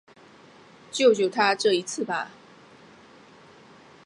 [0.91, 2.31] 救救他这一次吧